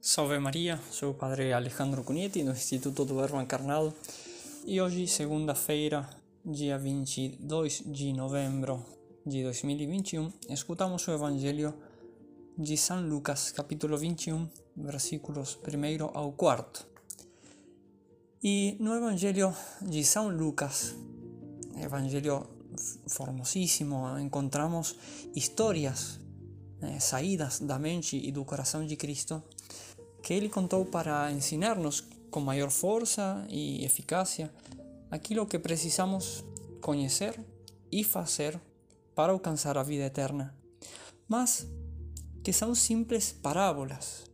[0.00, 3.92] Salve Maria, sou o Padre Alejandro Cunheti, do Instituto do Verbo Encarnado,
[4.64, 6.08] e hoje, segunda-feira,
[6.44, 8.86] dia 22 de novembro
[9.26, 11.74] de 2021, escutamos o Evangelho
[12.56, 16.86] de São Lucas, capítulo 21, versículos 1 ao 4.
[18.44, 19.52] E no Evangelho
[19.82, 20.94] de São Lucas,
[21.76, 22.46] Evangelho
[23.08, 24.94] formosíssimo, encontramos
[25.34, 26.20] histórias
[26.82, 29.42] eh, saídas da mente e do coração de Cristo
[30.22, 34.52] que ele contou para ensinar-nos com maior força e eficácia
[35.10, 36.44] aquilo que precisamos
[36.80, 37.38] conhecer
[37.90, 38.60] e fazer
[39.14, 40.54] para alcançar a vida eterna,
[41.26, 41.66] mas
[42.42, 44.24] que são simples parábolas,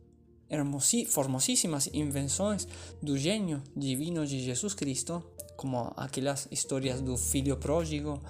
[1.09, 2.67] formosíssimas invenções
[3.01, 5.23] do gênio divino de Jesus Cristo,
[5.57, 8.21] como aquelas histórias do filho pródigo,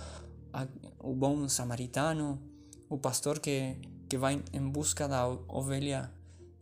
[1.00, 2.42] o bom samaritano,
[2.90, 3.76] o pastor que,
[4.08, 6.12] que vai em busca da ovelha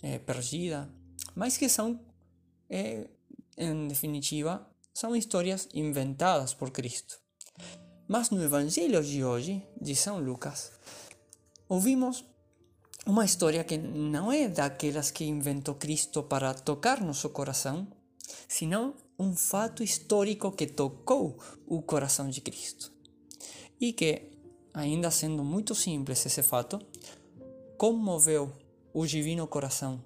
[0.04, 0.94] é, perdida,
[1.34, 2.00] mas que são,
[2.70, 3.08] é,
[3.58, 7.18] em definitiva, são histórias inventadas por Cristo.
[8.08, 10.74] Mas no Evangelho de hoje, de São Lucas,
[11.70, 12.26] ouvimos
[13.06, 17.88] uma história que não é daquelas que inventou Cristo para tocar nosso coração,
[18.48, 22.92] senão um fato histórico que tocou o coração de Cristo.
[23.80, 24.32] E que,
[24.74, 26.80] ainda sendo muito simples esse fato,
[27.78, 28.54] comoveu
[28.94, 30.04] o divino coração,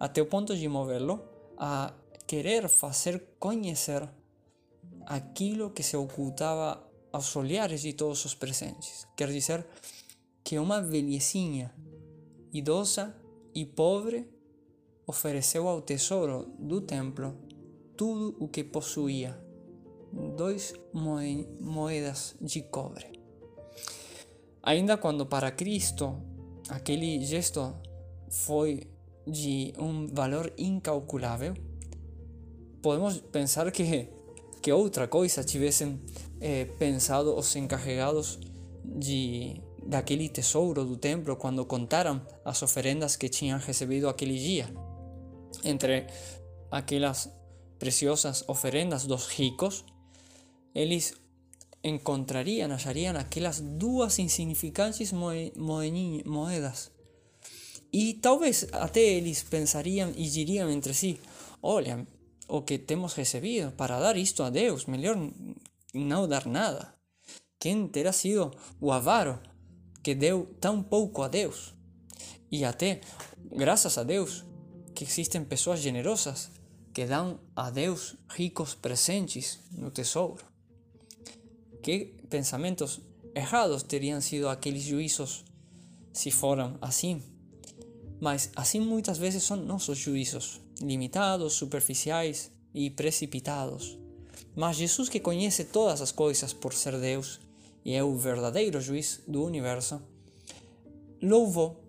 [0.00, 1.22] até o ponto de movê-lo
[1.58, 1.94] a
[2.26, 4.08] querer fazer conhecer
[5.06, 9.06] aquilo que se ocultava aos olhares de todos os presentes.
[9.14, 9.66] Quer dizer
[10.42, 11.72] que uma velhecinha
[12.52, 13.14] idosa
[13.54, 14.28] e pobre
[15.06, 17.36] ofereceu ao tesouro do templo
[17.96, 19.38] tudo o que possuía,
[20.36, 23.20] dois moedas de cobre.
[24.62, 26.22] Ainda quando para Cristo
[26.70, 27.76] aquele gesto
[28.32, 28.88] foi
[29.26, 31.54] de um valor incalculável,
[32.80, 34.08] podemos pensar que,
[34.62, 36.00] que outra coisa tivessem
[36.40, 38.40] eh, pensado os encarregados
[38.84, 44.72] de daquele tesouro do templo quando contaram as oferendas que tinham recebido aquele dia.
[45.64, 46.06] Entre
[46.70, 47.28] aquelas
[47.80, 49.84] preciosas oferendas dos ricos,
[50.72, 51.14] eles
[51.82, 56.91] encontrariam, achariam aquelas duas insignificantes moedas
[57.92, 61.20] e talvez até eles pensariam e diriam entre si:
[61.62, 62.06] Olha,
[62.48, 65.16] o que temos recebido para dar isto a Deus, melhor
[65.92, 66.94] não dar nada.
[67.58, 69.38] Quem terá sido o avaro
[70.02, 71.74] que deu tão pouco a Deus?
[72.50, 73.00] E até,
[73.50, 74.44] graças a Deus,
[74.94, 76.50] que existem pessoas generosas
[76.92, 80.44] que dão a Deus ricos presentes no tesouro.
[81.82, 83.00] Que pensamentos
[83.34, 85.44] errados teriam sido aqueles juízos
[86.12, 87.31] se foram assim?
[88.22, 93.98] Mas assim muitas vezes são nossos juízos, limitados, superficiais e precipitados.
[94.54, 97.40] Mas Jesus, que conhece todas as coisas por ser Deus
[97.84, 100.00] e é o verdadeiro juiz do universo,
[101.20, 101.82] louvou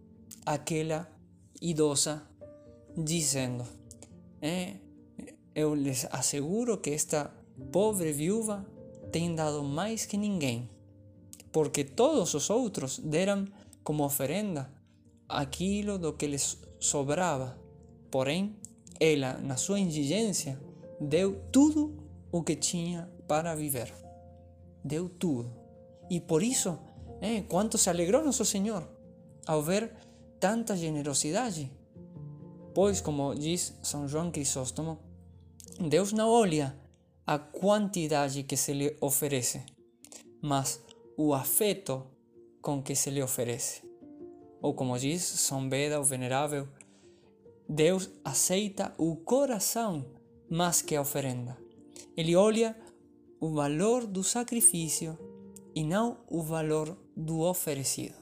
[0.43, 1.07] aquela
[1.61, 2.23] idosa,
[2.97, 3.63] dizendo:
[4.41, 4.77] é,
[5.53, 7.31] Eu lhes asseguro que esta
[7.71, 8.65] pobre viúva
[9.11, 10.67] tem dado mais que ninguém,
[11.51, 13.47] porque todos os outros deram
[13.83, 14.67] como oferenda
[15.33, 17.57] aquilo do que lhes sobrava.
[18.11, 18.55] Porém,
[18.99, 20.59] ela, na sua indigência,
[20.99, 21.97] deu tudo
[22.31, 23.93] o que tinha para viver.
[24.83, 25.51] Deu tudo.
[26.09, 26.77] E por isso,
[27.21, 28.87] é, quanto se alegrou nosso Senhor
[29.45, 29.91] ao ver
[30.39, 31.71] tanta generosidade.
[32.73, 34.99] Pois, como diz São João Crisóstomo,
[35.79, 36.75] Deus não olha
[37.25, 39.63] a quantidade que se lhe oferece,
[40.41, 40.81] mas
[41.17, 42.05] o afeto
[42.61, 43.92] com que se lhe oferece
[44.63, 46.69] ou como diz São Beda, o Venerável,
[47.67, 50.05] Deus aceita o coração
[50.49, 51.57] mais que a oferenda.
[52.15, 52.73] Ele olha
[53.41, 55.17] o valor do sacrifício
[55.75, 58.15] e não o valor do oferecido.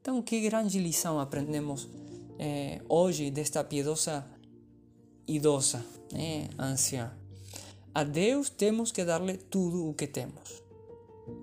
[0.00, 1.88] Então, que grande lição aprendemos
[2.38, 4.24] eh, hoje desta piedosa
[5.26, 5.84] idosa,
[6.14, 7.12] eh, anciã.
[7.92, 10.62] A Deus temos que dar-lhe tudo o que temos,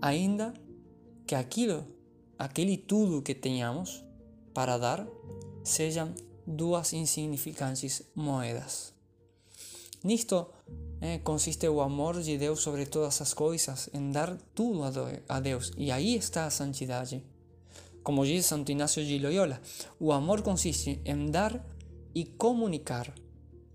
[0.01, 0.53] ainda
[1.27, 1.85] que aquilo,
[2.39, 4.04] aquele tudo que tenhamos,
[4.55, 5.05] para dar
[5.63, 6.15] sejam
[6.47, 8.93] duas insignificantes moedas.
[10.03, 10.49] Nisto
[11.01, 14.83] eh, consiste o amor de Deus sobre todas as coisas, em dar tudo
[15.27, 17.23] a Deus, e aí está a santidade.
[18.01, 19.59] Como diz Santo Inácio de Loyola,
[19.99, 21.65] o amor consiste em dar
[22.13, 23.13] e comunicar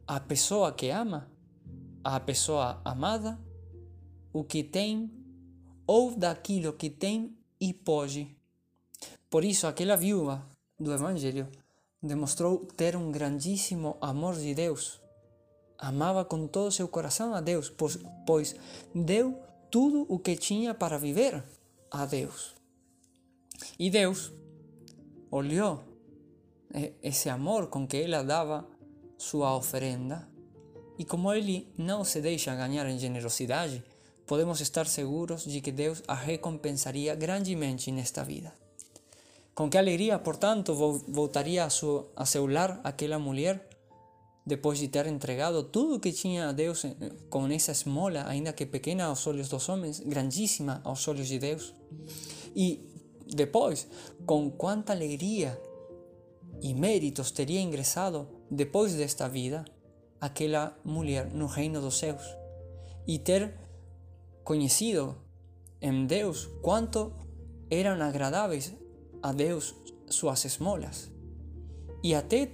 [0.06, 1.28] à pessoa que ama,
[2.02, 3.38] à pessoa amada,
[4.32, 5.10] o que tem
[5.84, 8.36] ou daquilo que tem e pode.
[9.28, 10.48] Por isso, aquela viúva
[10.80, 11.46] do Evangelho
[12.02, 15.00] demonstrou ter um grandíssimo amor de Deus.
[15.78, 17.70] Amava com todo seu coração a Deus,
[18.26, 18.56] pois,
[18.94, 19.38] deu
[19.70, 21.44] tudo o que tinha para viver
[21.90, 22.54] a Deus.
[23.78, 24.32] E Deus
[25.30, 25.84] olhou
[27.02, 28.66] esse amor com que ela dava
[29.18, 30.28] sua oferenda,
[30.98, 33.82] e como ele não se deixa ganhar em generosidade,
[34.26, 38.52] podemos estar seguros de que Deus a recompensaria grandemente nesta vida.
[39.60, 43.68] Com que alegria, portanto, voltaria a, su, a seu lar aquela mulher
[44.46, 46.96] depois de ter entregado tudo que tinha a Deus eh,
[47.28, 51.74] com essa esmola, ainda que pequena aos olhos dos homens, grandíssima aos olhos de Deus.
[52.56, 52.88] E
[53.26, 53.86] depois,
[54.24, 55.60] com quanta alegria
[56.62, 59.66] e méritos teria ingressado depois desta vida
[60.18, 62.24] aquela mulher no reino dos céus
[63.06, 63.54] e ter
[64.42, 65.18] conhecido
[65.82, 67.12] em Deus quanto
[67.70, 68.72] eram agradáveis
[69.22, 69.74] a Deus
[70.08, 71.10] suas esmolas.
[72.02, 72.50] E até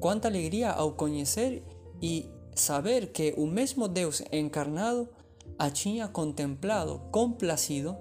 [0.00, 1.62] quanta alegria ao conhecer
[2.00, 5.08] e saber que o mesmo Deus encarnado
[5.58, 7.96] a tinha contemplado, complacido,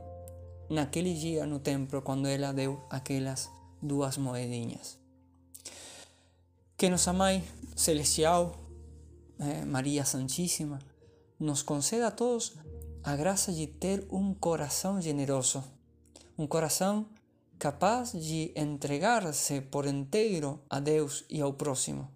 [0.70, 3.50] naquele dia no templo, quando ela deu aquelas
[3.82, 4.98] duas moedinhas.
[6.76, 7.44] Que nossa Mãe
[7.76, 8.56] Celestial,
[9.40, 10.80] eh, Maria Santíssima,
[11.40, 12.54] nos conceda a todos
[13.04, 15.64] a graça de ter um coração generoso,
[16.38, 17.06] um coração
[17.64, 22.12] capaz de entregar-se por inteiro a Deus e ao próximo,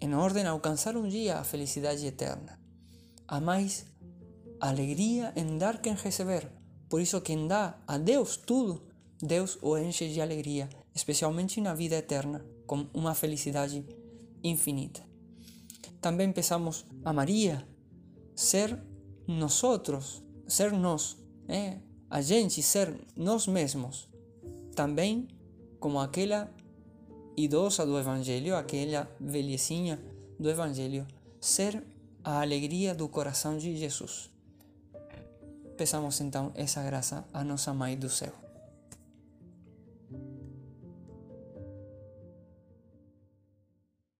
[0.00, 2.58] em ordem a alcançar um dia a felicidade eterna.
[3.28, 3.84] Há mais
[4.58, 6.50] alegria em dar que em receber.
[6.88, 8.86] Por isso, quem dá a Deus tudo,
[9.20, 13.84] Deus o enche de alegria, especialmente na vida eterna, com uma felicidade
[14.42, 15.02] infinita.
[16.00, 17.68] Também pensamos a Maria
[18.34, 18.82] ser
[19.28, 19.62] nós,
[20.48, 21.14] ser nós,
[21.46, 21.76] é,
[22.08, 24.13] a gente ser nós mesmos,
[24.74, 25.28] também
[25.80, 26.50] como aquela
[27.36, 30.00] idosa do Evangelho, aquela velhecinha
[30.38, 31.06] do Evangelho,
[31.40, 31.82] ser
[32.22, 34.30] a alegria do coração de Jesus.
[35.76, 38.43] Peçamos então essa graça a nossa Mãe do céu.